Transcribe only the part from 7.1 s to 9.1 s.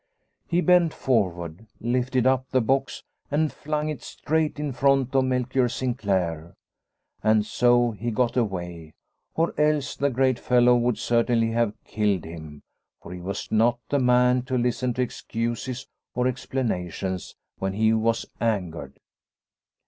And so he got away,